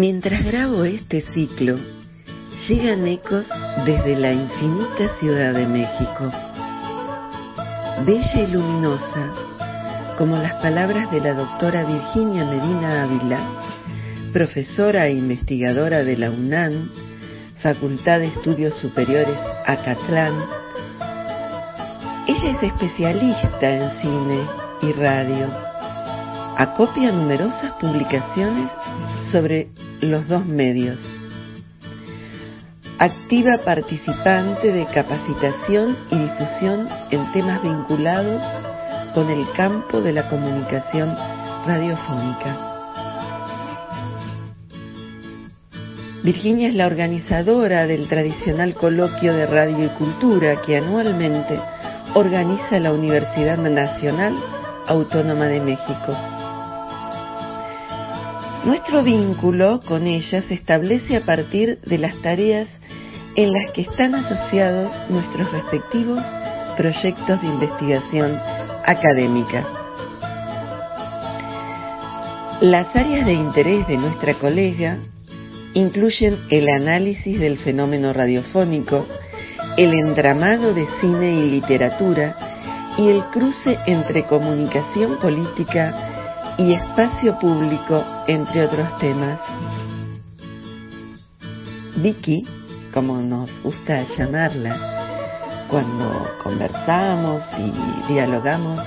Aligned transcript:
Mientras 0.00 0.42
grabo 0.46 0.84
este 0.84 1.22
ciclo, 1.34 1.76
llegan 2.66 3.06
ecos 3.06 3.44
desde 3.84 4.16
la 4.16 4.32
infinita 4.32 5.14
Ciudad 5.20 5.52
de 5.52 5.66
México. 5.66 6.32
Bella 8.06 8.40
y 8.40 8.46
luminosa, 8.46 9.34
como 10.16 10.38
las 10.38 10.54
palabras 10.62 11.10
de 11.10 11.20
la 11.20 11.34
doctora 11.34 11.84
Virginia 11.84 12.46
Medina 12.46 13.02
Ávila, 13.02 13.40
profesora 14.32 15.06
e 15.06 15.16
investigadora 15.16 16.02
de 16.02 16.16
la 16.16 16.30
UNAM, 16.30 16.88
Facultad 17.62 18.20
de 18.20 18.28
Estudios 18.28 18.72
Superiores 18.80 19.38
Acatlán. 19.66 20.32
Ella 22.26 22.50
es 22.52 22.62
especialista 22.62 23.70
en 23.70 24.00
cine 24.00 24.46
y 24.80 24.92
radio. 24.92 25.46
Acopia 26.56 27.12
numerosas 27.12 27.72
publicaciones 27.82 28.70
sobre 29.30 29.68
los 30.00 30.26
dos 30.28 30.44
medios. 30.46 30.98
Activa 32.98 33.58
participante 33.64 34.72
de 34.72 34.86
capacitación 34.86 35.96
y 36.10 36.18
difusión 36.18 36.88
en 37.10 37.32
temas 37.32 37.62
vinculados 37.62 38.42
con 39.14 39.30
el 39.30 39.46
campo 39.56 40.00
de 40.00 40.12
la 40.12 40.28
comunicación 40.28 41.16
radiofónica. 41.66 42.66
Virginia 46.22 46.68
es 46.68 46.74
la 46.74 46.86
organizadora 46.86 47.86
del 47.86 48.06
tradicional 48.08 48.74
coloquio 48.74 49.32
de 49.32 49.46
radio 49.46 49.86
y 49.86 49.88
cultura 49.90 50.60
que 50.62 50.76
anualmente 50.76 51.58
organiza 52.14 52.78
la 52.78 52.92
Universidad 52.92 53.56
Nacional 53.56 54.36
Autónoma 54.86 55.46
de 55.46 55.60
México. 55.60 56.29
Nuestro 58.64 59.02
vínculo 59.02 59.80
con 59.86 60.06
ella 60.06 60.44
se 60.46 60.54
establece 60.54 61.16
a 61.16 61.24
partir 61.24 61.80
de 61.80 61.96
las 61.96 62.14
tareas 62.20 62.68
en 63.34 63.52
las 63.52 63.72
que 63.72 63.82
están 63.82 64.14
asociados 64.14 64.92
nuestros 65.08 65.50
respectivos 65.50 66.22
proyectos 66.76 67.40
de 67.40 67.46
investigación 67.46 68.38
académica. 68.84 69.66
Las 72.60 72.94
áreas 72.94 73.24
de 73.24 73.32
interés 73.32 73.86
de 73.88 73.96
nuestra 73.96 74.38
colega 74.38 74.98
incluyen 75.72 76.38
el 76.50 76.68
análisis 76.68 77.40
del 77.40 77.58
fenómeno 77.60 78.12
radiofónico, 78.12 79.06
el 79.78 79.94
entramado 79.94 80.74
de 80.74 80.86
cine 81.00 81.32
y 81.32 81.50
literatura 81.50 82.36
y 82.98 83.08
el 83.08 83.24
cruce 83.32 83.78
entre 83.86 84.24
comunicación 84.24 85.18
política 85.18 86.09
y 86.60 86.74
espacio 86.74 87.38
público, 87.38 88.04
entre 88.26 88.66
otros 88.66 88.98
temas. 88.98 89.40
Vicky, 91.96 92.46
como 92.92 93.16
nos 93.16 93.48
gusta 93.62 94.04
llamarla, 94.18 95.66
cuando 95.70 96.28
conversamos 96.42 97.42
y 97.58 98.12
dialogamos 98.12 98.78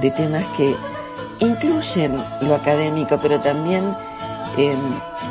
de 0.00 0.10
temas 0.10 0.44
que 0.56 0.74
incluyen 1.38 2.16
lo 2.40 2.56
académico, 2.56 3.16
pero 3.22 3.40
también 3.40 3.94
eh, 4.56 4.76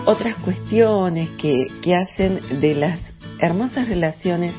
otras 0.05 0.35
cuestiones 0.45 1.29
que, 1.41 1.67
que 1.81 1.93
hacen 1.93 2.61
de 2.61 2.73
las 2.73 2.99
hermosas 3.39 3.89
relaciones 3.89 4.53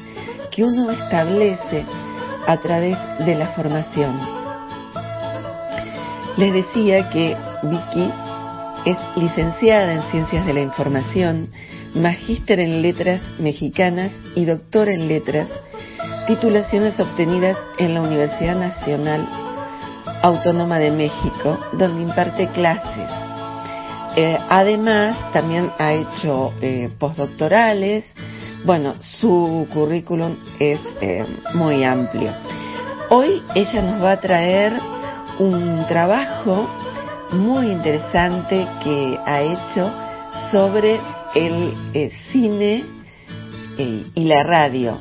que 0.50 0.64
uno 0.64 0.90
establece 0.90 1.86
a 2.46 2.58
través 2.58 2.98
de 3.24 3.34
la 3.36 3.46
formación 3.54 4.41
les 6.36 6.52
decía 6.52 7.10
que 7.10 7.36
Vicky 7.62 8.10
es 8.86 8.96
licenciada 9.16 9.92
en 9.92 10.02
Ciencias 10.10 10.46
de 10.46 10.54
la 10.54 10.60
Información, 10.60 11.48
magíster 11.94 12.58
en 12.58 12.82
Letras 12.82 13.20
Mexicanas 13.38 14.10
y 14.34 14.44
doctor 14.44 14.88
en 14.88 15.08
Letras, 15.08 15.48
titulaciones 16.26 16.98
obtenidas 16.98 17.56
en 17.78 17.94
la 17.94 18.00
Universidad 18.00 18.56
Nacional 18.56 19.28
Autónoma 20.22 20.78
de 20.78 20.90
México, 20.90 21.58
donde 21.72 22.02
imparte 22.02 22.48
clases. 22.48 23.08
Eh, 24.16 24.38
además, 24.48 25.32
también 25.32 25.70
ha 25.78 25.92
hecho 25.92 26.52
eh, 26.60 26.90
postdoctorales. 26.98 28.04
Bueno, 28.64 28.94
su 29.20 29.66
currículum 29.72 30.36
es 30.58 30.78
eh, 31.00 31.24
muy 31.54 31.82
amplio. 31.82 32.30
Hoy 33.10 33.42
ella 33.54 33.82
nos 33.82 34.02
va 34.02 34.12
a 34.12 34.20
traer 34.20 34.91
un 35.38 35.86
trabajo 35.88 36.68
muy 37.32 37.70
interesante 37.70 38.66
que 38.84 39.18
ha 39.26 39.42
hecho 39.42 39.90
sobre 40.50 41.00
el 41.34 41.74
eh, 41.94 42.12
cine 42.32 42.84
eh, 43.78 44.06
y 44.14 44.24
la 44.24 44.42
radio 44.42 44.98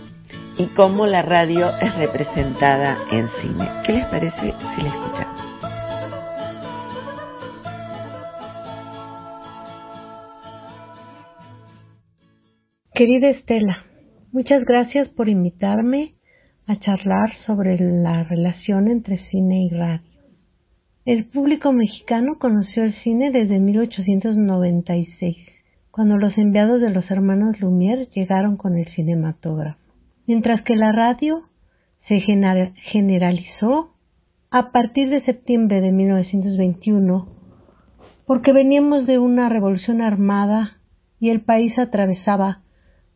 y 0.58 0.66
cómo 0.76 1.06
la 1.06 1.22
radio 1.22 1.70
es 1.78 1.96
representada 1.98 2.98
en 3.12 3.30
cine. 3.42 3.70
¿Qué 3.86 3.94
les 3.94 4.06
parece 4.06 4.40
si 4.40 4.82
la 4.82 4.90
escuchamos? 4.90 5.42
Querida 12.94 13.30
Estela, 13.30 13.86
muchas 14.32 14.64
gracias 14.64 15.10
por 15.10 15.28
invitarme 15.28 16.14
a 16.68 16.78
charlar 16.80 17.34
sobre 17.48 17.78
la 17.80 18.24
relación 18.24 18.88
entre 18.88 19.18
cine 19.30 19.64
y 19.64 19.70
radio. 19.70 20.11
El 21.04 21.26
público 21.26 21.72
mexicano 21.72 22.38
conoció 22.38 22.84
el 22.84 22.94
cine 23.02 23.32
desde 23.32 23.58
1896, 23.58 25.36
cuando 25.90 26.18
los 26.18 26.38
enviados 26.38 26.80
de 26.80 26.92
los 26.92 27.10
hermanos 27.10 27.60
Lumière 27.60 28.08
llegaron 28.14 28.56
con 28.56 28.78
el 28.78 28.86
cinematógrafo, 28.90 29.80
mientras 30.28 30.62
que 30.62 30.76
la 30.76 30.92
radio 30.92 31.42
se 32.08 32.20
generalizó 32.20 33.96
a 34.52 34.72
partir 34.72 35.10
de 35.10 35.26
septiembre 35.26 35.82
de 35.82 35.92
1921, 35.92 37.28
porque 38.28 38.54
veníamos 38.54 39.08
de 39.08 39.18
una 39.18 39.50
revolución 39.50 40.04
armada 40.04 40.78
y 41.20 41.32
el 41.32 41.42
país 41.42 41.80
atravesaba 41.80 42.62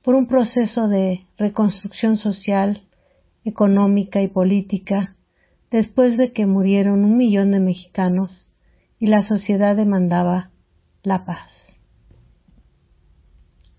por 0.04 0.16
un 0.16 0.26
proceso 0.26 0.88
de 0.88 1.22
reconstrucción 1.38 2.18
social, 2.18 2.82
económica 3.44 4.24
y 4.24 4.28
política 4.28 5.15
después 5.76 6.18
de 6.18 6.32
que 6.32 6.46
murieron 6.46 7.04
un 7.04 7.18
millón 7.18 7.52
de 7.52 7.60
mexicanos 7.60 8.32
y 8.98 9.08
la 9.08 9.28
sociedad 9.28 9.76
demandaba 9.76 10.52
la 11.04 11.26
paz. 11.26 11.52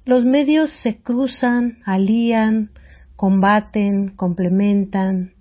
Los 0.05 0.23
medios 0.27 0.69
se 0.83 0.99
cruzan, 1.01 1.79
alían, 1.87 2.69
combaten, 3.17 4.09
complementan 4.15 5.33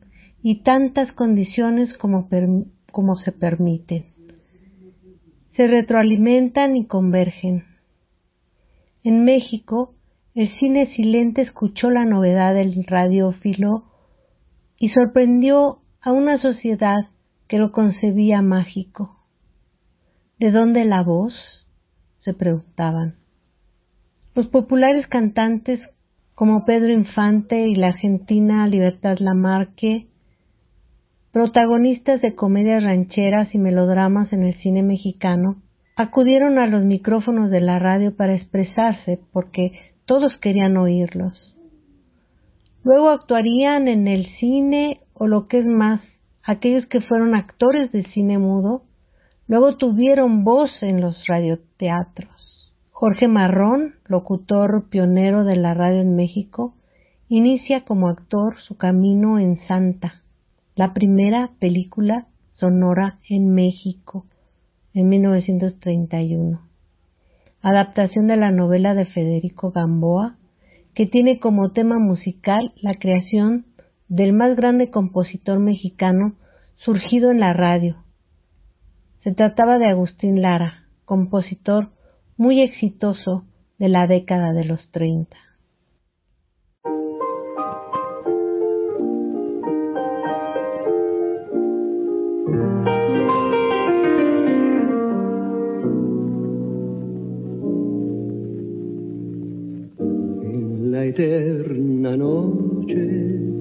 y 0.41 0.63
tantas 0.63 1.11
condiciones 1.11 1.89
como, 1.97 2.29
como 2.89 3.17
se 3.17 3.33
permiten. 3.33 4.05
Se 5.57 5.67
retroalimentan 5.67 6.77
y 6.77 6.85
convergen. 6.85 7.65
En 9.03 9.25
México, 9.25 9.93
el 10.33 10.57
cine 10.57 10.87
silente 10.95 11.41
escuchó 11.41 11.89
la 11.89 12.05
novedad 12.05 12.53
del 12.53 12.85
radiófilo 12.87 13.83
y 14.79 14.87
sorprendió 14.91 15.81
a 16.05 16.11
una 16.11 16.39
sociedad 16.39 17.07
que 17.47 17.57
lo 17.57 17.71
concebía 17.71 18.43
mágico. 18.43 19.17
¿De 20.39 20.51
dónde 20.51 20.85
la 20.85 21.01
voz? 21.01 21.33
se 22.19 22.33
preguntaban. 22.33 23.15
Los 24.35 24.47
populares 24.47 25.07
cantantes 25.07 25.79
como 26.35 26.65
Pedro 26.65 26.91
Infante 26.91 27.67
y 27.67 27.75
la 27.75 27.87
argentina 27.87 28.67
Libertad 28.67 29.17
Lamarque, 29.19 30.07
protagonistas 31.31 32.21
de 32.21 32.35
comedias 32.35 32.83
rancheras 32.83 33.53
y 33.53 33.57
melodramas 33.57 34.31
en 34.31 34.43
el 34.43 34.55
cine 34.61 34.83
mexicano, 34.83 35.61
acudieron 35.95 36.59
a 36.59 36.67
los 36.67 36.83
micrófonos 36.83 37.49
de 37.49 37.61
la 37.61 37.79
radio 37.79 38.15
para 38.15 38.35
expresarse 38.35 39.19
porque 39.31 39.71
todos 40.05 40.35
querían 40.37 40.77
oírlos. 40.77 41.55
Luego 42.83 43.09
actuarían 43.09 43.87
en 43.87 44.07
el 44.07 44.27
cine 44.39 44.99
o 45.15 45.27
lo 45.27 45.47
que 45.47 45.59
es 45.59 45.65
más, 45.65 46.01
aquellos 46.43 46.85
que 46.87 47.01
fueron 47.01 47.35
actores 47.35 47.91
del 47.91 48.05
cine 48.13 48.37
mudo, 48.37 48.83
luego 49.47 49.77
tuvieron 49.77 50.43
voz 50.43 50.71
en 50.81 51.01
los 51.01 51.25
radioteatros. 51.27 52.73
Jorge 52.91 53.27
Marrón, 53.27 53.95
locutor 54.05 54.89
pionero 54.89 55.43
de 55.43 55.55
la 55.55 55.73
radio 55.73 56.01
en 56.01 56.15
México, 56.15 56.75
inicia 57.27 57.85
como 57.85 58.09
actor 58.09 58.55
su 58.67 58.77
camino 58.77 59.39
en 59.39 59.59
Santa, 59.67 60.21
la 60.75 60.93
primera 60.93 61.51
película 61.59 62.27
sonora 62.55 63.19
en 63.29 63.53
México, 63.53 64.25
en 64.93 65.09
1931. 65.09 66.61
Adaptación 67.61 68.27
de 68.27 68.37
la 68.37 68.51
novela 68.51 68.93
de 68.93 69.05
Federico 69.05 69.71
Gamboa, 69.71 70.35
que 70.93 71.05
tiene 71.05 71.39
como 71.39 71.71
tema 71.71 71.99
musical 71.99 72.73
la 72.81 72.93
creación 72.93 73.65
del 74.07 74.33
más 74.33 74.55
grande 74.55 74.89
compositor 74.89 75.59
mexicano 75.59 76.35
surgido 76.77 77.31
en 77.31 77.39
la 77.39 77.53
radio. 77.53 77.97
Se 79.23 79.33
trataba 79.33 79.77
de 79.77 79.87
Agustín 79.87 80.41
Lara, 80.41 80.85
compositor 81.05 81.89
muy 82.37 82.61
exitoso 82.61 83.45
de 83.79 83.89
la 83.89 84.07
década 84.07 84.53
de 84.53 84.65
los 84.65 84.91
30. 84.91 85.35
En 100.43 100.91
la 100.91 101.05
eterna 101.05 102.15
noche 102.15 103.54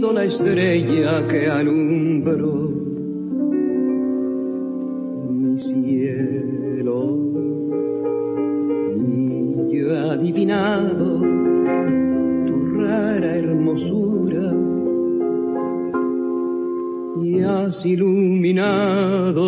sido 0.00 0.12
la 0.14 0.24
estrella 0.24 1.28
que 1.28 1.46
alumbró 1.46 2.70
mi 5.28 5.60
cielo. 5.62 6.96
Y 8.96 9.76
yo 9.76 9.94
he 9.94 10.10
adivinado 10.10 11.20
tu 12.46 12.80
rara 12.80 13.36
hermosura 13.36 14.46
y 17.22 17.42
has 17.42 17.84
iluminado 17.84 19.39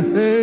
Hey. 0.00 0.39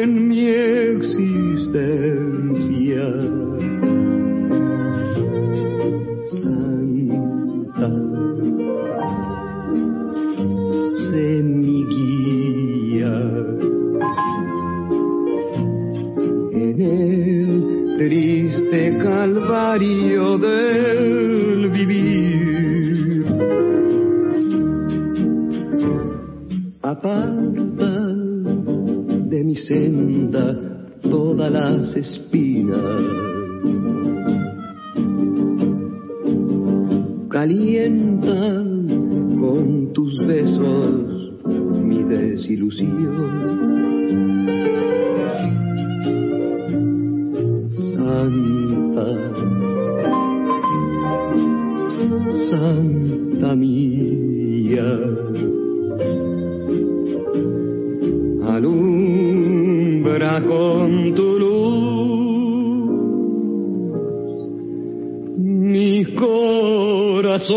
El 67.49 67.55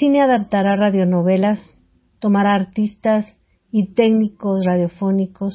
cine 0.00 0.22
adaptará 0.22 0.74
radionovelas, 0.74 1.60
tomará 2.18 2.56
artistas 2.56 3.26
y 3.70 3.94
técnicos 3.94 4.64
radiofónicos. 4.64 5.54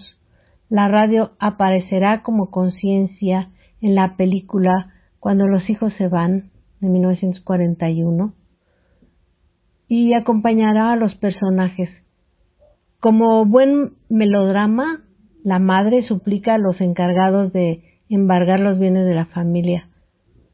La 0.69 0.88
radio 0.88 1.31
aparecerá 1.39 2.24
como 2.24 2.51
conciencia 2.51 3.50
en 3.81 3.95
la 3.95 4.15
película 4.15 4.93
Cuando 5.19 5.45
los 5.45 5.69
hijos 5.69 5.93
se 5.98 6.07
van 6.07 6.51
de 6.79 6.88
1941 6.88 8.44
y 9.88 10.13
acompañará 10.13 10.92
a 10.92 10.96
los 10.96 11.15
personajes. 11.15 11.89
Como 13.00 13.46
buen 13.46 13.94
melodrama, 14.10 15.04
la 15.44 15.60
madre 15.60 16.04
suplica 16.04 16.56
a 16.56 16.60
los 16.60 16.82
encargados 16.82 17.54
de 17.54 17.84
embargar 18.10 18.60
los 18.60 18.80
bienes 18.80 19.06
de 19.06 19.13
la 19.13 19.25
familia 19.27 19.89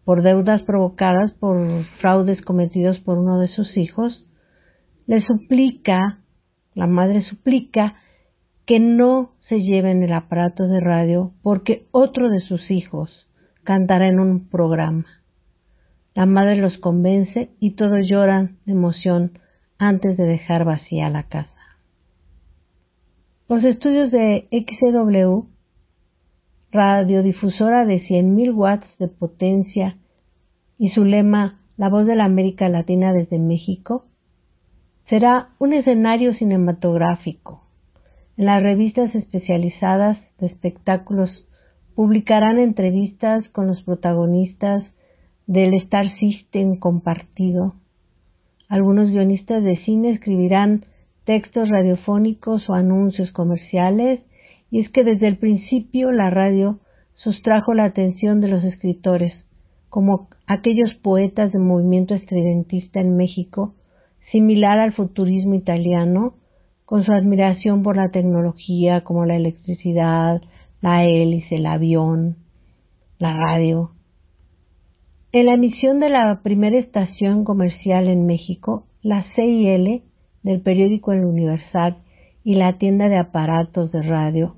por 0.04 0.24
deudas 0.24 0.62
provocadas 0.64 1.32
por 1.40 1.86
fraudes 2.00 2.42
cometidos 2.42 3.00
por 3.00 3.18
uno 3.18 3.40
de 3.40 3.48
sus 3.48 3.78
hijos, 3.78 4.26
le 5.08 5.22
suplica, 5.22 6.20
la 6.74 6.88
madre 6.88 7.22
suplica, 7.24 7.96
que 8.66 8.80
no 8.80 9.32
se 9.48 9.62
lleven 9.62 10.04
el 10.04 10.14
aparato 10.14 10.68
de 10.68 10.80
radio 10.80 11.32
porque 11.42 11.88
otro 11.92 12.30
de 12.30 12.40
sus 12.40 12.72
hijos 12.72 13.10
cantará 13.64 14.08
en 14.08 14.20
un 14.20 14.50
programa. 14.50 15.06
La 16.14 16.26
madre 16.26 16.58
los 16.58 16.78
convence 16.78 17.50
y 17.60 17.72
todos 17.72 18.08
lloran 18.08 18.58
de 18.66 18.74
emoción 18.74 19.40
antes 19.78 20.18
de 20.18 20.26
dejar 20.26 20.66
vacía 20.66 21.10
la 21.10 21.24
casa. 21.24 21.52
Los 23.48 23.64
estudios 23.64 24.12
de 24.12 24.48
XCW 24.52 25.48
radiodifusora 26.72 27.86
de 27.86 28.02
100.000 28.08 28.56
watts 28.56 28.88
de 28.98 29.08
potencia 29.08 29.98
y 30.78 30.90
su 30.90 31.04
lema 31.04 31.60
La 31.78 31.90
voz 31.90 32.06
de 32.06 32.16
la 32.16 32.26
América 32.26 32.70
Latina 32.70 33.14
desde 33.14 33.40
México, 33.40 34.06
será 35.10 35.50
un 35.60 35.74
escenario 35.74 36.34
cinematográfico. 36.34 37.64
En 38.38 38.46
las 38.46 38.64
revistas 38.64 39.14
especializadas 39.14 40.18
de 40.40 40.48
espectáculos 40.48 41.30
publicarán 41.96 42.60
entrevistas 42.60 43.48
con 43.50 43.68
los 43.68 43.84
protagonistas 43.84 44.84
del 45.52 45.74
Star 45.74 46.18
System 46.18 46.78
compartido. 46.78 47.74
Algunos 48.70 49.10
guionistas 49.10 49.62
de 49.62 49.76
cine 49.84 50.12
escribirán 50.12 50.86
textos 51.26 51.68
radiofónicos 51.68 52.70
o 52.70 52.74
anuncios 52.74 53.34
comerciales, 53.34 54.22
y 54.70 54.80
es 54.80 54.90
que 54.92 55.04
desde 55.04 55.28
el 55.28 55.36
principio 55.36 56.14
la 56.14 56.30
radio 56.30 56.80
sustrajo 57.16 57.74
la 57.74 57.84
atención 57.84 58.40
de 58.40 58.48
los 58.48 58.64
escritores, 58.64 59.34
como 59.90 60.30
aquellos 60.48 60.94
poetas 61.02 61.52
de 61.52 61.60
movimiento 61.60 62.16
estridentista 62.16 63.02
en 63.02 63.18
México, 63.18 63.74
similar 64.32 64.80
al 64.80 64.94
futurismo 64.94 65.56
italiano, 65.56 66.36
con 66.86 67.04
su 67.04 67.12
admiración 67.12 67.84
por 67.84 67.98
la 67.98 68.10
tecnología 68.10 69.02
como 69.02 69.26
la 69.26 69.36
electricidad, 69.36 70.42
la 70.80 71.04
hélice, 71.04 71.56
el 71.56 71.66
avión, 71.66 72.38
la 73.20 73.36
radio. 73.36 73.92
En 75.34 75.46
la 75.46 75.54
emisión 75.54 76.02
de 76.02 76.10
la 76.10 76.42
primera 76.44 76.78
estación 76.78 77.46
comercial 77.46 78.10
en 78.10 78.26
México, 78.26 78.88
la 79.02 79.24
CIL 79.34 80.04
del 80.44 80.62
periódico 80.62 81.14
El 81.14 81.24
Universal 81.24 82.00
y 82.44 82.56
la 82.56 82.78
tienda 82.78 83.08
de 83.08 83.18
aparatos 83.18 83.94
de 83.94 84.02
radio, 84.02 84.58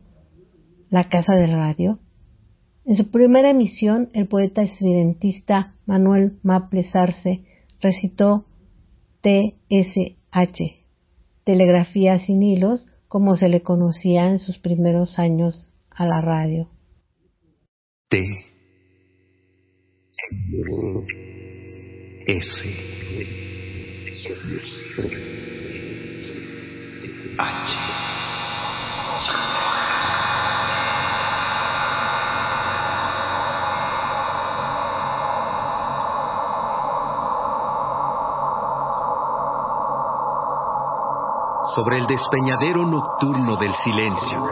la 0.90 1.10
Casa 1.10 1.34
de 1.34 1.46
Radio, 1.46 2.00
en 2.86 2.98
su 2.98 3.12
primera 3.12 3.52
emisión 3.52 4.10
el 4.14 4.28
poeta 4.28 4.64
estridentista 4.64 5.76
Manuel 5.86 6.40
Maples 6.42 6.94
Arce 6.96 7.44
recitó 7.80 8.46
TSH, 9.22 10.60
telegrafía 11.44 12.26
sin 12.26 12.42
hilos, 12.42 12.84
como 13.08 13.38
se 13.38 13.48
le 13.48 13.62
conocía 13.62 14.32
en 14.32 14.40
sus 14.40 14.58
primeros 14.58 15.20
años 15.20 15.72
a 15.92 16.08
la 16.08 16.20
radio. 16.20 16.68
T 18.10 18.53
Sobre 41.76 41.98
el 41.98 42.06
despeñadero 42.06 42.86
nocturno 42.86 43.58
del 43.58 43.74
silencio. 43.84 44.44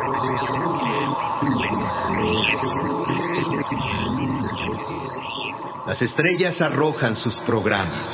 Las 5.88 6.02
estrellas 6.02 6.62
arrojan 6.62 7.16
sus 7.18 7.36
programas. 7.48 8.06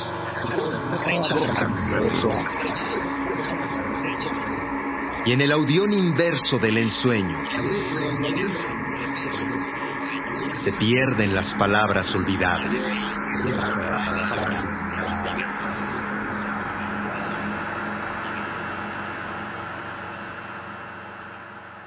Y 5.26 5.32
en 5.32 5.40
el 5.42 5.52
audión 5.52 5.92
inverso 5.92 6.58
del 6.58 6.78
ensueño 6.78 7.38
se 10.64 10.72
pierden 10.72 11.34
las 11.34 11.46
palabras 11.54 12.06
olvidadas. 12.14 12.70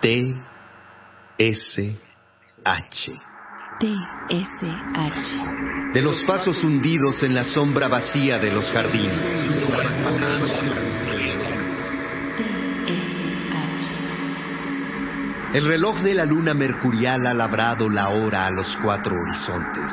T 0.02 0.36
S 1.38 2.00
H. 2.64 3.22
T 3.82 3.88
S 4.30 4.48
H. 4.94 5.92
De 5.96 6.04
los 6.04 6.16
pasos 6.28 6.56
hundidos 6.64 7.16
en 7.24 7.34
la 7.34 7.46
sombra 7.56 7.88
vacía 7.88 8.38
de 8.38 8.52
los 8.52 8.64
jardines. 8.66 9.20
El 15.56 15.66
reloj 15.66 15.98
de 16.02 16.14
la 16.14 16.26
luna 16.26 16.54
mercurial 16.54 17.26
ha 17.26 17.34
labrado 17.34 17.90
la 17.90 18.10
hora 18.10 18.46
a 18.46 18.52
los 18.52 18.68
cuatro 18.84 19.16
horizontes. 19.16 19.92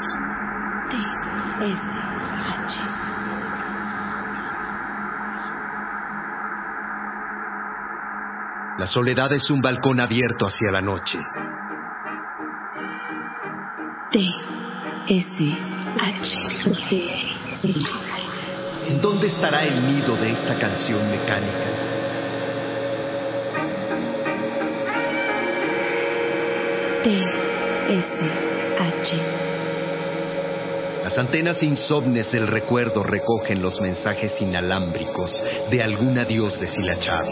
La 8.77 8.87
soledad 8.89 9.33
es 9.33 9.51
un 9.51 9.63
balcón 9.63 9.99
abierto 9.99 10.47
hacia 10.47 10.71
la 10.73 10.83
noche. 10.83 11.19
T 14.11 14.19
S 15.09 15.57
H. 16.01 16.29
¿En 18.89 19.03
dónde 19.03 19.27
estará 19.27 19.65
el 19.65 19.87
nido 19.87 20.17
de 20.17 20.33
esta 20.33 20.59
canción 20.59 21.11
mecánica? 21.11 21.69
T 27.05 27.11
S 27.11 28.19
H. 28.79 29.23
Las 31.05 31.19
antenas 31.19 31.63
insomnes 31.63 32.33
del 32.33 32.47
recuerdo 32.47 33.03
recogen 33.03 33.61
los 33.61 33.79
mensajes 33.79 34.33
inalámbricos 34.41 35.31
de 35.71 35.83
algún 35.83 36.19
adiós 36.19 36.59
deshilachado. 36.59 37.29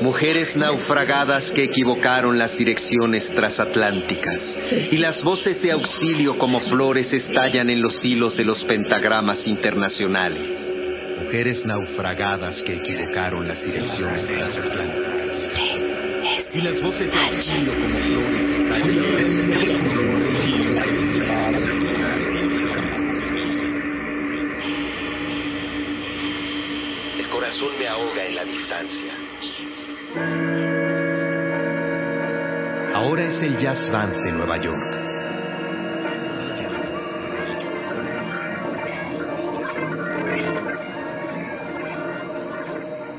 Mujeres 0.00 0.56
naufragadas 0.56 1.44
que 1.54 1.64
equivocaron 1.64 2.38
las 2.38 2.56
direcciones 2.56 3.24
transatlánticas 3.34 4.40
y 4.90 4.96
las 4.96 5.22
voces 5.22 5.62
de 5.62 5.70
auxilio 5.72 6.38
como 6.38 6.60
flores 6.62 7.12
estallan 7.12 7.70
en 7.70 7.80
los 7.82 7.94
hilos 8.02 8.36
de 8.36 8.44
los 8.44 8.62
pentagramas 8.64 9.38
internacionales. 9.46 10.42
Mujeres 11.24 11.64
naufragadas 11.64 12.56
que 12.62 12.74
equivocaron 12.74 13.46
las 13.46 13.62
direcciones 13.62 14.26
transatlánticas 14.26 15.22
y 16.54 16.60
las 16.60 16.82
voces 16.82 17.10
de 17.10 17.18
auxilio 17.18 17.72
como 17.74 17.98
flores 17.98 18.40
estallan 18.60 19.02
El 21.54 21.81
me 27.70 27.86
ahoga 27.86 28.26
en 28.26 28.34
la 28.34 28.44
distancia. 28.44 29.12
Ahora 32.94 33.22
es 33.22 33.42
el 33.42 33.58
Jazz 33.58 33.90
Band 33.90 34.16
de 34.24 34.32
Nueva 34.32 34.56
York. 34.58 35.02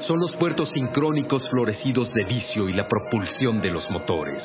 Son 0.07 0.19
los 0.19 0.35
puertos 0.35 0.69
sincrónicos 0.73 1.47
florecidos 1.50 2.13
de 2.13 2.25
vicio 2.25 2.67
y 2.67 2.73
la 2.73 2.88
propulsión 2.88 3.62
de 3.62 3.71
los 3.71 3.89
motores. 3.89 4.43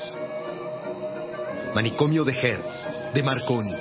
Manicomio 1.74 2.24
de 2.24 2.32
Hertz, 2.32 3.14
de 3.14 3.22
Marconi, 3.22 3.74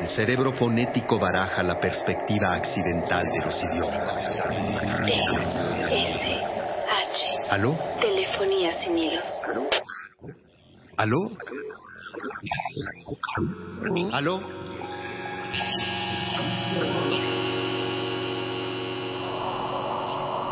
El 0.00 0.16
cerebro 0.16 0.52
fonético 0.54 1.18
baraja 1.18 1.62
la 1.62 1.78
perspectiva 1.78 2.54
accidental 2.54 3.26
de 3.26 3.38
los 3.38 3.54
idiomas. 3.62 4.08
H. 6.88 7.50
¿Aló? 7.50 7.78
Telefonía 8.00 8.82
sin 8.82 8.98
hilos. 8.98 9.24
¿Aló? 10.96 11.30
¿Aló? 14.12 14.40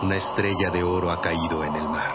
Una 0.01 0.17
estrella 0.17 0.71
de 0.73 0.85
oro 0.85 1.11
ha 1.11 1.21
caído 1.21 1.65
en 1.65 1.75
el 1.75 1.89
mar. 1.89 2.09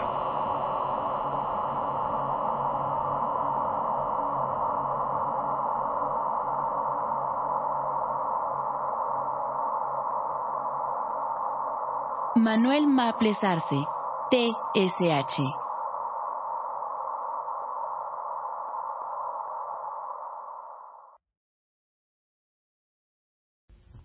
Manuel 12.36 12.86
Maples 12.86 13.42
Arce, 13.42 13.86
TSH. 14.30 15.63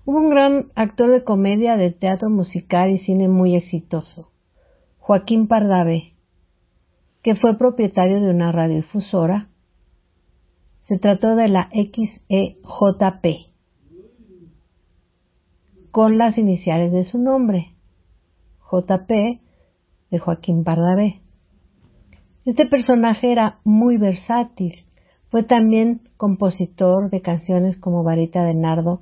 Hubo 0.09 0.17
un 0.21 0.31
gran 0.31 0.71
actor 0.73 1.11
de 1.11 1.23
comedia, 1.23 1.77
de 1.77 1.91
teatro 1.91 2.31
musical 2.31 2.89
y 2.89 2.97
cine 2.97 3.27
muy 3.27 3.55
exitoso, 3.55 4.31
Joaquín 4.97 5.47
Pardavé, 5.47 6.13
que 7.21 7.35
fue 7.35 7.59
propietario 7.59 8.19
de 8.19 8.31
una 8.31 8.51
radiodifusora. 8.51 9.49
Se 10.87 10.97
trató 10.97 11.35
de 11.35 11.47
la 11.47 11.69
XEJP, 11.73 13.51
con 15.91 16.17
las 16.17 16.39
iniciales 16.39 16.91
de 16.91 17.03
su 17.11 17.19
nombre, 17.19 17.75
JP 18.71 19.11
de 20.09 20.17
Joaquín 20.17 20.63
Pardavé. 20.63 21.21
Este 22.45 22.65
personaje 22.65 23.31
era 23.31 23.59
muy 23.63 23.97
versátil. 23.97 24.73
Fue 25.29 25.43
también 25.43 26.01
compositor 26.17 27.11
de 27.11 27.21
canciones 27.21 27.77
como 27.77 28.03
Varita 28.03 28.43
de 28.43 28.55
Nardo, 28.55 29.01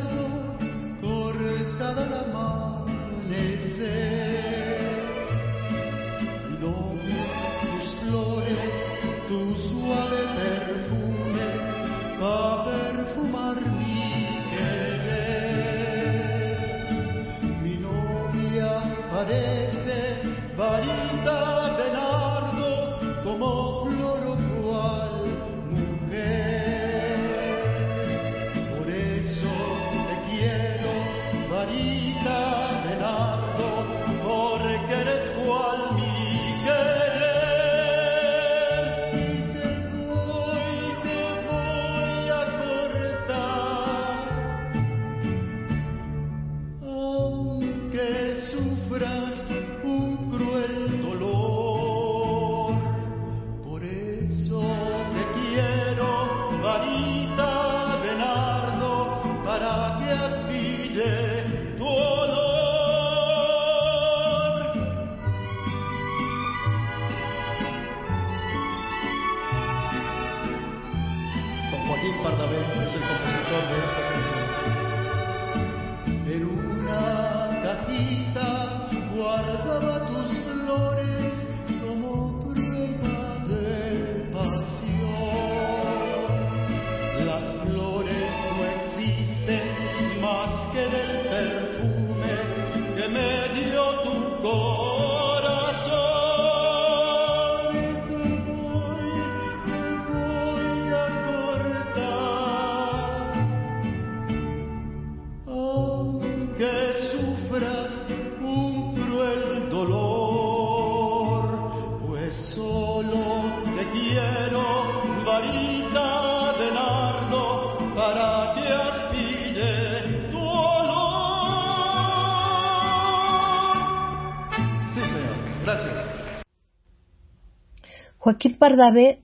Joaquín 128.23 128.55
Pardavé 128.59 129.23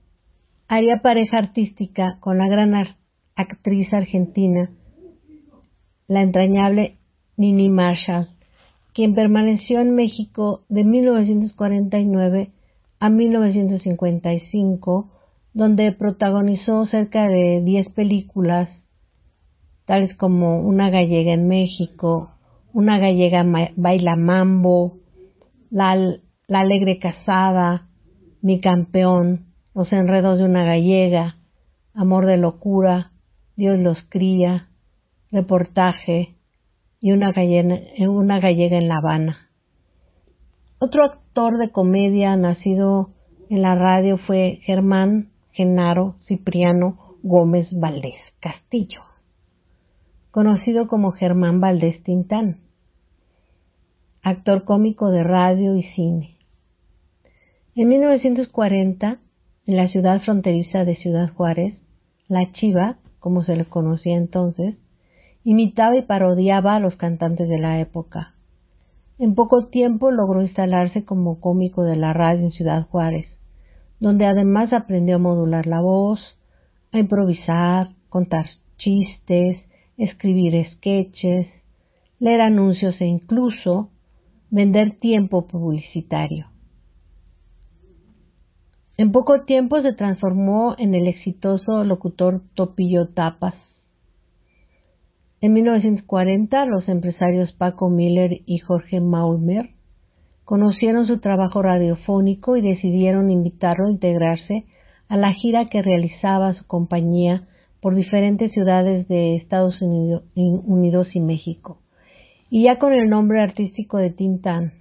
haría 0.66 1.02
pareja 1.02 1.38
artística 1.38 2.16
con 2.18 2.36
la 2.36 2.48
gran 2.48 2.74
actriz 3.36 3.92
argentina, 3.92 4.72
la 6.08 6.22
entrañable 6.22 6.96
Nini 7.36 7.68
Marshall, 7.68 8.30
quien 8.94 9.14
permaneció 9.14 9.78
en 9.78 9.94
México 9.94 10.62
de 10.68 10.82
1949 10.82 12.50
a 12.98 13.08
1955, 13.08 15.12
donde 15.54 15.92
protagonizó 15.92 16.84
cerca 16.86 17.28
de 17.28 17.62
10 17.64 17.90
películas, 17.90 18.68
tales 19.84 20.12
como 20.16 20.60
Una 20.62 20.90
gallega 20.90 21.34
en 21.34 21.46
México, 21.46 22.32
Una 22.72 22.98
gallega 22.98 23.46
baila 23.76 24.16
mambo, 24.16 24.96
La, 25.70 25.94
la 26.48 26.60
alegre 26.60 26.98
casada, 26.98 27.87
mi 28.42 28.60
campeón, 28.60 29.46
Los 29.74 29.92
enredos 29.92 30.38
de 30.38 30.44
una 30.44 30.64
gallega, 30.64 31.36
Amor 31.94 32.26
de 32.26 32.36
locura, 32.36 33.12
Dios 33.56 33.78
los 33.78 33.98
cría, 34.08 34.68
Reportaje 35.30 36.36
y 37.00 37.12
una 37.12 37.32
gallega, 37.32 37.76
en 38.76 38.88
La 38.88 38.96
Habana. 38.96 39.50
Otro 40.78 41.04
actor 41.04 41.58
de 41.58 41.70
comedia 41.70 42.36
nacido 42.36 43.10
en 43.50 43.62
la 43.62 43.74
radio 43.74 44.18
fue 44.18 44.60
Germán 44.62 45.30
Genaro 45.52 46.16
Cipriano 46.26 47.16
Gómez 47.22 47.68
Valdés 47.72 48.20
Castillo, 48.40 49.02
conocido 50.30 50.86
como 50.86 51.10
Germán 51.12 51.60
Valdés 51.60 52.02
Tintán, 52.04 52.60
actor 54.22 54.64
cómico 54.64 55.10
de 55.10 55.24
radio 55.24 55.76
y 55.76 55.82
cine. 55.94 56.37
En 57.80 57.86
1940, 57.86 59.20
en 59.66 59.76
la 59.76 59.86
ciudad 59.86 60.20
fronteriza 60.22 60.84
de 60.84 60.96
Ciudad 60.96 61.32
Juárez, 61.32 61.76
la 62.26 62.50
Chiva, 62.50 62.96
como 63.20 63.44
se 63.44 63.54
le 63.54 63.66
conocía 63.66 64.16
entonces, 64.16 64.74
imitaba 65.44 65.96
y 65.96 66.02
parodiaba 66.02 66.74
a 66.74 66.80
los 66.80 66.96
cantantes 66.96 67.48
de 67.48 67.60
la 67.60 67.78
época. 67.78 68.34
En 69.20 69.36
poco 69.36 69.66
tiempo 69.66 70.10
logró 70.10 70.42
instalarse 70.42 71.04
como 71.04 71.38
cómico 71.40 71.84
de 71.84 71.94
la 71.94 72.12
radio 72.12 72.46
en 72.46 72.50
Ciudad 72.50 72.88
Juárez, 72.88 73.28
donde 74.00 74.26
además 74.26 74.72
aprendió 74.72 75.14
a 75.14 75.20
modular 75.20 75.68
la 75.68 75.80
voz, 75.80 76.18
a 76.90 76.98
improvisar, 76.98 77.90
contar 78.08 78.46
chistes, 78.78 79.56
escribir 79.96 80.66
sketches, 80.72 81.46
leer 82.18 82.40
anuncios 82.40 83.00
e 83.00 83.04
incluso 83.04 83.90
vender 84.50 84.98
tiempo 84.98 85.46
publicitario. 85.46 86.57
En 89.00 89.12
poco 89.12 89.42
tiempo 89.42 89.80
se 89.80 89.92
transformó 89.92 90.74
en 90.76 90.92
el 90.92 91.06
exitoso 91.06 91.84
locutor 91.84 92.42
Topillo 92.54 93.06
Tapas. 93.10 93.54
En 95.40 95.52
1940, 95.52 96.64
los 96.66 96.88
empresarios 96.88 97.52
Paco 97.52 97.90
Miller 97.90 98.40
y 98.44 98.58
Jorge 98.58 99.00
Maulmer 99.00 99.70
conocieron 100.44 101.06
su 101.06 101.20
trabajo 101.20 101.62
radiofónico 101.62 102.56
y 102.56 102.60
decidieron 102.60 103.30
invitarlo 103.30 103.86
a 103.86 103.92
integrarse 103.92 104.64
a 105.08 105.16
la 105.16 105.32
gira 105.32 105.68
que 105.68 105.80
realizaba 105.80 106.54
su 106.54 106.66
compañía 106.66 107.46
por 107.80 107.94
diferentes 107.94 108.50
ciudades 108.50 109.06
de 109.06 109.36
Estados 109.36 109.80
Unidos 109.80 111.14
y 111.14 111.20
México, 111.20 111.78
y 112.50 112.64
ya 112.64 112.80
con 112.80 112.92
el 112.92 113.08
nombre 113.08 113.40
artístico 113.42 113.98
de 113.98 114.10
Tintán 114.10 114.77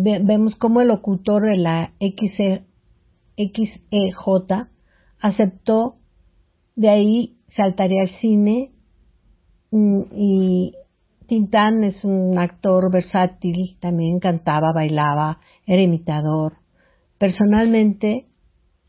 vemos 0.00 0.54
cómo 0.56 0.80
el 0.80 0.88
locutor 0.88 1.42
de 1.42 1.56
la 1.56 1.92
XEJ 1.98 2.64
e 3.36 4.12
aceptó, 5.20 5.96
de 6.76 6.88
ahí 6.88 7.36
saltaría 7.56 8.02
al 8.02 8.20
cine 8.20 8.70
mm, 9.70 10.02
y 10.12 10.72
Tintán 11.26 11.84
es 11.84 12.02
un 12.04 12.38
actor 12.38 12.90
versátil, 12.90 13.76
también 13.80 14.18
cantaba, 14.18 14.72
bailaba, 14.72 15.40
era 15.66 15.82
imitador. 15.82 16.54
Personalmente, 17.18 18.26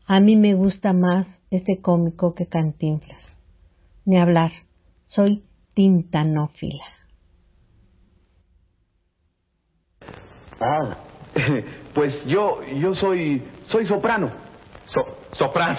a 0.06 0.20
mí 0.20 0.36
me 0.36 0.54
gusta 0.54 0.92
más 0.92 1.26
este 1.50 1.80
cómico 1.82 2.34
que 2.34 2.46
Cantinflas. 2.46 3.20
Ni 4.06 4.16
hablar, 4.16 4.52
soy 5.08 5.42
tintanófila. 5.74 6.99
Ah, 10.60 10.96
pues 11.94 12.24
yo, 12.26 12.62
yo 12.62 12.94
soy, 12.94 13.42
soy 13.68 13.86
soprano. 13.86 14.30
soprano. 15.32 15.78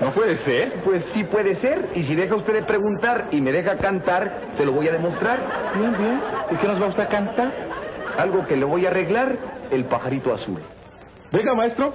No 0.00 0.12
puede 0.12 0.38
ser. 0.44 0.74
Pues 0.84 1.04
sí 1.14 1.24
puede 1.24 1.56
ser. 1.60 1.90
Y 1.94 2.04
si 2.04 2.14
deja 2.14 2.34
usted 2.34 2.54
de 2.54 2.62
preguntar 2.62 3.28
y 3.30 3.40
me 3.40 3.52
deja 3.52 3.76
cantar, 3.78 4.32
se 4.56 4.64
lo 4.64 4.72
voy 4.72 4.88
a 4.88 4.92
demostrar. 4.92 5.38
Bien, 5.76 5.96
bien. 5.96 6.20
¿Y 6.52 6.56
qué 6.56 6.66
nos 6.66 6.80
va 6.80 6.86
usted 6.86 7.02
a 7.02 7.08
cantar? 7.08 7.52
Algo 8.18 8.46
que 8.46 8.56
le 8.56 8.64
voy 8.64 8.86
a 8.86 8.90
arreglar, 8.90 9.36
el 9.70 9.84
pajarito 9.84 10.32
azul. 10.32 10.60
Venga, 11.30 11.54
maestro. 11.54 11.94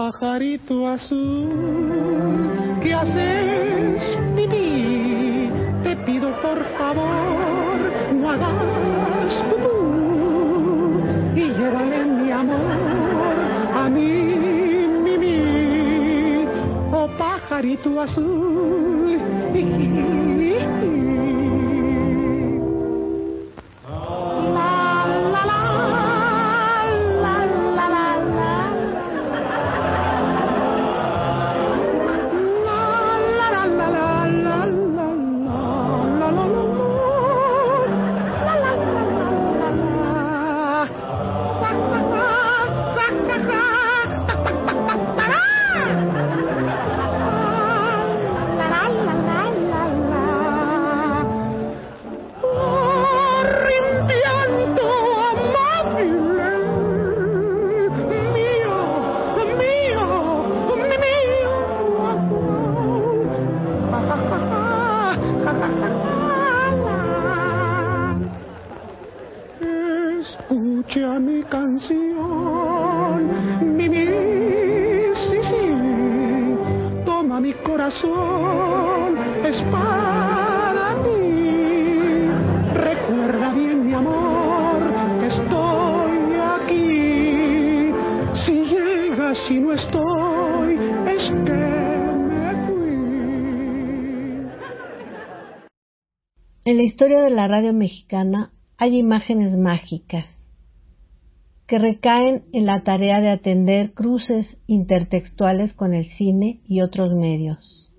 Pajarito 0.00 0.88
azul, 0.88 1.48
¿qué 2.82 2.94
haces, 2.94 4.00
Mimi? 4.34 5.50
Te 5.82 5.94
pido 6.06 6.28
por 6.40 6.58
favor, 6.78 7.76
no 8.14 8.30
hagas 8.30 9.34
y 11.36 11.44
llévale 11.58 12.04
mi 12.18 12.30
amor 12.32 13.36
a 13.82 13.88
mí, 13.90 14.10
Mimi, 15.04 16.46
oh 16.92 17.08
pajarito 17.18 18.00
azul. 18.00 19.20
La 97.30 97.48
radio 97.48 97.72
mexicana 97.72 98.52
hay 98.76 98.98
imágenes 98.98 99.56
mágicas 99.56 100.26
que 101.66 101.78
recaen 101.78 102.42
en 102.52 102.66
la 102.66 102.82
tarea 102.82 103.20
de 103.20 103.30
atender 103.30 103.92
cruces 103.92 104.46
intertextuales 104.66 105.72
con 105.74 105.94
el 105.94 106.06
cine 106.16 106.60
y 106.66 106.80
otros 106.80 107.14
medios. 107.14 107.92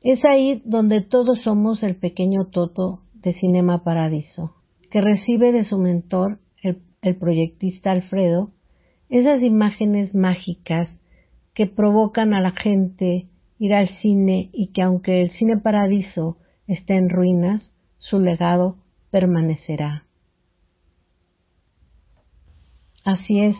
Es 0.00 0.24
ahí 0.24 0.62
donde 0.64 1.00
todos 1.00 1.40
somos 1.42 1.82
el 1.82 1.96
pequeño 1.96 2.46
Toto 2.46 3.00
de 3.14 3.34
Cinema 3.34 3.82
Paradiso, 3.82 4.54
que 4.92 5.00
recibe 5.00 5.50
de 5.50 5.64
su 5.64 5.76
mentor, 5.76 6.38
el, 6.62 6.78
el 7.02 7.16
proyectista 7.16 7.90
Alfredo, 7.90 8.52
esas 9.08 9.42
imágenes 9.42 10.14
mágicas 10.14 10.88
que 11.54 11.66
provocan 11.66 12.32
a 12.32 12.40
la 12.40 12.52
gente 12.52 13.26
ir 13.58 13.74
al 13.74 13.88
cine 14.00 14.50
y 14.52 14.68
que 14.68 14.82
aunque 14.82 15.22
el 15.22 15.30
cine 15.32 15.56
Paradiso 15.56 16.36
esté 16.68 16.94
en 16.94 17.10
ruinas, 17.10 17.67
su 17.98 18.18
legado 18.20 18.76
permanecerá. 19.10 20.04
Así 23.04 23.40
es 23.40 23.56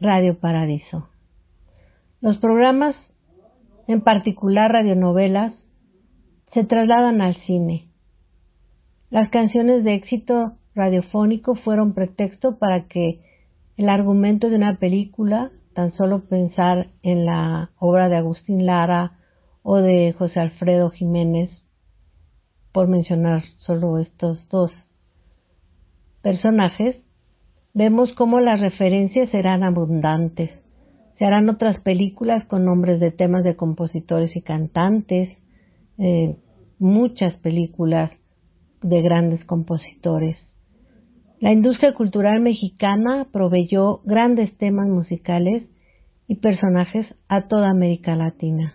Radio 0.00 0.38
Paradiso. 0.38 1.08
Los 2.20 2.38
programas, 2.38 2.96
en 3.88 4.00
particular 4.00 4.70
radionovelas, 4.70 5.54
se 6.52 6.64
trasladan 6.64 7.20
al 7.20 7.36
cine. 7.46 7.88
Las 9.10 9.30
canciones 9.30 9.84
de 9.84 9.94
éxito 9.94 10.52
radiofónico 10.74 11.54
fueron 11.56 11.94
pretexto 11.94 12.58
para 12.58 12.86
que 12.86 13.20
el 13.76 13.88
argumento 13.88 14.48
de 14.48 14.56
una 14.56 14.78
película, 14.78 15.50
tan 15.74 15.92
solo 15.96 16.24
pensar 16.28 16.88
en 17.02 17.26
la 17.26 17.70
obra 17.78 18.08
de 18.08 18.16
Agustín 18.16 18.66
Lara 18.66 19.18
o 19.62 19.76
de 19.76 20.14
José 20.18 20.40
Alfredo 20.40 20.90
Jiménez, 20.90 21.50
por 22.76 22.88
mencionar 22.88 23.42
solo 23.64 23.98
estos 24.00 24.46
dos 24.50 24.70
personajes, 26.20 26.94
vemos 27.72 28.12
cómo 28.18 28.38
las 28.38 28.60
referencias 28.60 29.30
serán 29.30 29.62
abundantes. 29.62 30.50
Se 31.18 31.24
harán 31.24 31.48
otras 31.48 31.80
películas 31.80 32.44
con 32.48 32.66
nombres 32.66 33.00
de 33.00 33.12
temas 33.12 33.44
de 33.44 33.56
compositores 33.56 34.36
y 34.36 34.42
cantantes, 34.42 35.38
eh, 35.96 36.36
muchas 36.78 37.32
películas 37.36 38.10
de 38.82 39.00
grandes 39.00 39.42
compositores. 39.46 40.36
La 41.40 41.52
industria 41.52 41.94
cultural 41.94 42.42
mexicana 42.42 43.26
proveyó 43.32 44.02
grandes 44.04 44.54
temas 44.58 44.86
musicales 44.86 45.62
y 46.28 46.34
personajes 46.34 47.06
a 47.26 47.48
toda 47.48 47.70
América 47.70 48.14
Latina. 48.16 48.74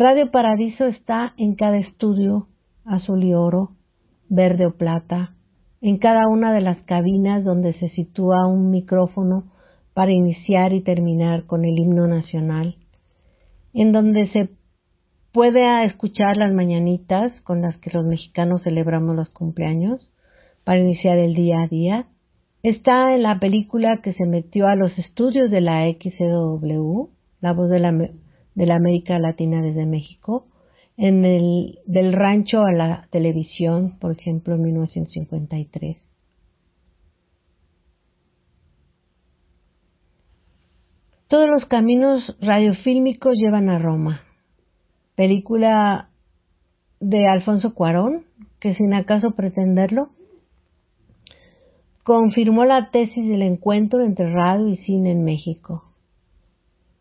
Radio 0.00 0.30
Paradiso 0.30 0.86
está 0.86 1.34
en 1.38 1.56
cada 1.56 1.78
estudio, 1.78 2.46
azul 2.84 3.24
y 3.24 3.34
oro, 3.34 3.70
verde 4.28 4.64
o 4.64 4.76
plata, 4.76 5.34
en 5.80 5.98
cada 5.98 6.28
una 6.28 6.52
de 6.52 6.60
las 6.60 6.80
cabinas 6.82 7.42
donde 7.42 7.72
se 7.80 7.88
sitúa 7.88 8.46
un 8.46 8.70
micrófono 8.70 9.50
para 9.94 10.12
iniciar 10.12 10.72
y 10.72 10.84
terminar 10.84 11.46
con 11.46 11.64
el 11.64 11.76
himno 11.76 12.06
nacional, 12.06 12.76
en 13.74 13.90
donde 13.90 14.28
se 14.28 14.50
puede 15.32 15.84
escuchar 15.86 16.36
las 16.36 16.52
mañanitas 16.52 17.32
con 17.40 17.60
las 17.60 17.76
que 17.78 17.90
los 17.90 18.06
mexicanos 18.06 18.62
celebramos 18.62 19.16
los 19.16 19.30
cumpleaños 19.30 20.12
para 20.62 20.78
iniciar 20.78 21.18
el 21.18 21.34
día 21.34 21.62
a 21.62 21.66
día. 21.66 22.06
Está 22.62 23.16
en 23.16 23.24
la 23.24 23.40
película 23.40 23.98
que 24.00 24.12
se 24.12 24.26
metió 24.26 24.68
a 24.68 24.76
los 24.76 24.96
estudios 24.96 25.50
de 25.50 25.60
la 25.60 25.90
XCW, 25.90 27.08
La 27.40 27.52
voz 27.52 27.68
de 27.68 27.80
la 27.80 27.90
de 28.58 28.66
la 28.66 28.74
América 28.74 29.20
Latina 29.20 29.62
desde 29.62 29.86
México, 29.86 30.48
en 30.96 31.24
el 31.24 31.78
del 31.86 32.12
rancho 32.12 32.64
a 32.64 32.72
la 32.72 33.06
televisión, 33.12 34.00
por 34.00 34.10
ejemplo, 34.10 34.56
en 34.56 34.62
1953. 34.62 35.96
Todos 41.28 41.48
los 41.48 41.66
caminos 41.66 42.36
radiofílmicos 42.40 43.36
llevan 43.36 43.68
a 43.68 43.78
Roma. 43.78 44.22
Película 45.14 46.08
de 46.98 47.28
Alfonso 47.28 47.74
Cuarón, 47.74 48.24
que 48.58 48.74
sin 48.74 48.92
acaso 48.92 49.36
pretenderlo, 49.36 50.08
confirmó 52.02 52.64
la 52.64 52.90
tesis 52.90 53.28
del 53.28 53.42
encuentro 53.42 54.04
entre 54.04 54.32
radio 54.32 54.66
y 54.66 54.78
cine 54.78 55.12
en 55.12 55.22
México. 55.22 55.87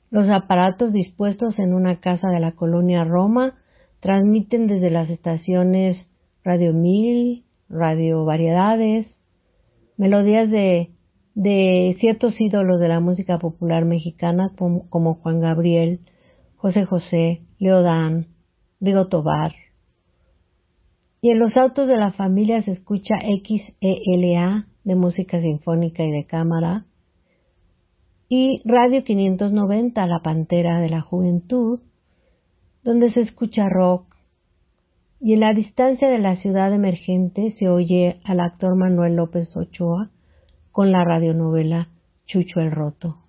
Los 0.10 0.30
aparatos 0.30 0.94
dispuestos 0.94 1.60
en 1.60 1.74
una 1.74 2.00
casa 2.00 2.30
de 2.30 2.40
la 2.40 2.54
colonia 2.54 3.04
Roma 3.04 3.56
transmiten 4.00 4.68
desde 4.68 4.90
las 4.90 5.10
estaciones 5.10 5.98
Radio 6.44 6.74
Mil, 6.74 7.44
Radio 7.68 8.24
Variedades, 8.24 9.08
melodías 9.98 10.50
de, 10.50 10.90
ciertos 12.00 12.40
ídolos 12.40 12.80
de 12.80 12.88
la 12.88 13.02
música 13.02 13.38
popular 13.38 13.84
mexicana 13.84 14.52
como, 14.58 14.90
como 14.90 15.16
Juan 15.16 15.42
Gabriel, 15.42 16.00
José 16.56 16.86
José, 16.86 17.42
Leodán, 17.60 18.28
Rigo 18.80 19.08
Tobar. 19.08 19.54
Y 21.22 21.32
en 21.32 21.40
los 21.40 21.56
autos 21.58 21.88
de 21.88 21.98
la 21.98 22.14
familia 22.14 22.64
se 22.64 22.72
escucha 22.72 23.16
XELA 23.20 24.68
de 24.84 24.96
música 24.96 25.42
sinfónica 25.42 26.04
y 26.04 26.12
de 26.12 26.26
cámara, 26.26 26.86
y 28.30 28.62
Radio 28.66 29.04
590, 29.04 30.06
La 30.06 30.20
Pantera 30.20 30.80
de 30.80 30.90
la 30.90 31.02
Juventud, 31.02 31.80
donde 32.84 33.12
se 33.12 33.22
escucha 33.22 33.70
rock, 33.70 34.16
y 35.20 35.34
en 35.34 35.40
la 35.40 35.54
distancia 35.54 36.10
de 36.10 36.20
la 36.20 36.36
ciudad 36.38 36.74
emergente 36.74 37.56
se 37.58 37.70
oye 37.70 38.20
al 38.24 38.40
actor 38.40 38.76
Manuel 38.76 39.16
López 39.16 39.56
Ochoa 39.56 40.10
con 40.72 40.92
la 40.92 41.04
radionovela 41.04 41.90
Chucho 42.28 42.60
el 42.60 42.72
Roto. 42.72 43.27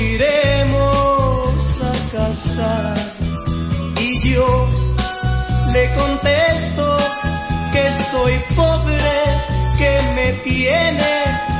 Iremos 0.00 1.54
a 1.82 1.92
casar 2.10 3.12
y 3.96 4.32
yo 4.32 4.68
le 5.72 5.94
contesto 5.94 6.98
que 7.72 7.84
soy 8.10 8.38
pobre 8.56 9.12
que 9.78 10.02
me 10.14 10.32
tiene 10.42 11.12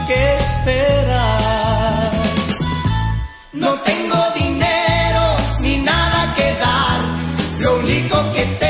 que 0.07 0.37
esperar. 0.37 2.13
No 3.53 3.81
tengo 3.83 4.31
dinero 4.35 5.37
ni 5.61 5.77
nada 5.79 6.35
que 6.35 6.55
dar, 6.55 7.01
lo 7.59 7.79
único 7.79 8.33
que 8.33 8.45
tengo 8.59 8.70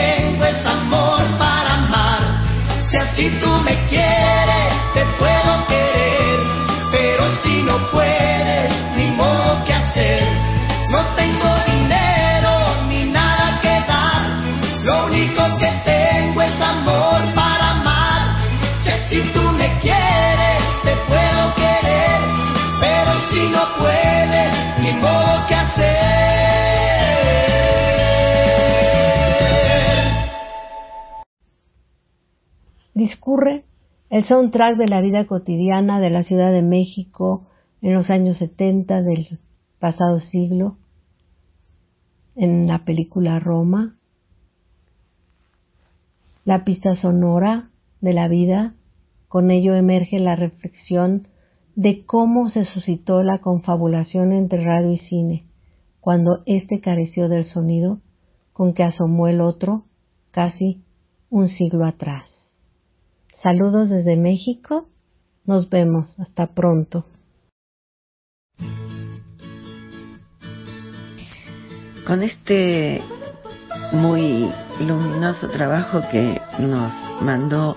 soundtrack 34.30 34.76
de 34.76 34.86
la 34.86 35.00
vida 35.00 35.26
cotidiana 35.26 35.98
de 35.98 36.08
la 36.08 36.22
Ciudad 36.22 36.52
de 36.52 36.62
México 36.62 37.48
en 37.82 37.94
los 37.94 38.08
años 38.10 38.38
70 38.38 39.02
del 39.02 39.40
pasado 39.80 40.20
siglo, 40.30 40.76
en 42.36 42.68
la 42.68 42.84
película 42.84 43.40
Roma, 43.40 43.96
la 46.44 46.62
pista 46.62 46.94
sonora 47.02 47.70
de 48.00 48.12
la 48.12 48.28
vida, 48.28 48.74
con 49.26 49.50
ello 49.50 49.74
emerge 49.74 50.20
la 50.20 50.36
reflexión 50.36 51.26
de 51.74 52.04
cómo 52.04 52.50
se 52.50 52.66
suscitó 52.66 53.24
la 53.24 53.38
confabulación 53.38 54.32
entre 54.32 54.62
radio 54.62 54.92
y 54.92 54.98
cine, 55.08 55.44
cuando 55.98 56.44
éste 56.46 56.80
careció 56.80 57.28
del 57.28 57.46
sonido 57.46 57.98
con 58.52 58.74
que 58.74 58.84
asomó 58.84 59.26
el 59.26 59.40
otro 59.40 59.86
casi 60.30 60.84
un 61.30 61.48
siglo 61.48 61.84
atrás. 61.84 62.29
Saludos 63.42 63.88
desde 63.88 64.16
México, 64.16 64.86
nos 65.46 65.70
vemos, 65.70 66.06
hasta 66.18 66.48
pronto. 66.48 67.06
Con 72.06 72.22
este 72.22 73.00
muy 73.92 74.52
luminoso 74.78 75.48
trabajo 75.48 76.02
que 76.10 76.38
nos 76.58 76.92
mandó 77.22 77.74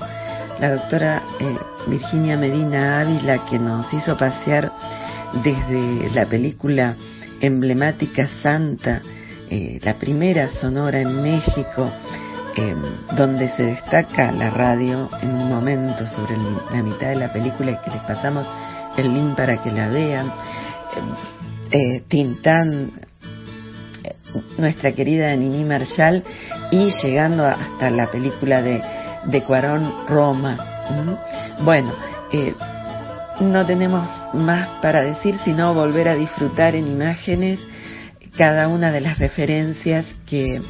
la 0.59 0.75
doctora 0.75 1.23
eh, 1.39 1.57
Virginia 1.87 2.35
Medina 2.35 2.99
Ávila, 2.99 3.45
que 3.49 3.57
nos 3.57 3.85
hizo 3.93 4.17
pasear 4.17 4.69
desde 5.45 6.09
la 6.13 6.25
película 6.25 6.97
emblemática 7.39 8.29
Santa, 8.41 9.01
eh, 9.49 9.79
la 9.81 9.97
primera 9.97 10.51
sonora 10.59 10.99
en 10.99 11.21
México, 11.21 11.89
eh, 12.55 12.75
donde 13.15 13.51
se 13.55 13.63
destaca 13.63 14.31
la 14.31 14.49
radio 14.51 15.09
en 15.21 15.29
un 15.29 15.49
momento 15.49 16.05
sobre 16.15 16.37
la 16.71 16.83
mitad 16.83 17.07
de 17.07 17.15
la 17.15 17.33
película 17.33 17.81
que 17.81 17.91
les 17.91 18.01
pasamos 18.03 18.45
el 18.97 19.13
link 19.13 19.35
para 19.35 19.61
que 19.61 19.71
la 19.71 19.87
vean. 19.89 20.31
Eh, 21.71 22.03
Tintán, 22.07 22.91
nuestra 24.57 24.91
querida 24.91 25.35
Nini 25.35 25.63
Marshall 25.63 26.23
y 26.71 26.93
llegando 27.03 27.45
hasta 27.45 27.89
la 27.89 28.07
película 28.11 28.61
de, 28.61 28.81
de 29.25 29.43
Cuarón, 29.43 30.07
Roma. 30.07 30.57
Bueno, 31.61 31.91
eh, 32.31 32.53
no 33.41 33.65
tenemos 33.65 34.07
más 34.33 34.67
para 34.81 35.01
decir 35.01 35.39
sino 35.45 35.73
volver 35.73 36.07
a 36.07 36.15
disfrutar 36.15 36.75
en 36.75 36.87
imágenes 36.87 37.59
cada 38.37 38.67
una 38.67 38.91
de 38.91 39.01
las 39.01 39.19
referencias 39.19 40.05
que 40.27 40.61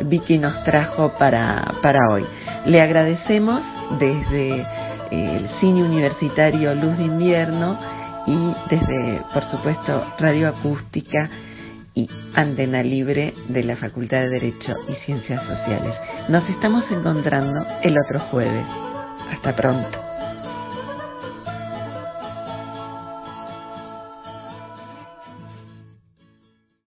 Vicky 0.00 0.38
nos 0.38 0.64
trajo 0.64 1.12
para, 1.18 1.74
para 1.82 1.98
hoy. 2.10 2.24
Le 2.66 2.80
agradecemos 2.80 3.62
desde 3.98 4.66
el 5.10 5.48
cine 5.60 5.82
universitario 5.82 6.74
Luz 6.74 6.98
de 6.98 7.04
Invierno 7.04 7.78
y 8.26 8.54
desde, 8.70 9.20
por 9.32 9.48
supuesto, 9.50 10.04
Radio 10.18 10.48
Acústica 10.48 11.30
y 11.94 12.08
Antena 12.34 12.82
Libre 12.82 13.34
de 13.48 13.62
la 13.62 13.76
Facultad 13.76 14.18
de 14.18 14.30
Derecho 14.30 14.74
y 14.88 14.94
Ciencias 15.04 15.42
Sociales. 15.42 15.94
Nos 16.28 16.48
estamos 16.48 16.84
encontrando 16.90 17.64
el 17.82 17.96
otro 17.98 18.20
jueves. 18.30 18.64
Hasta 19.30 19.54
pronto. 19.54 20.13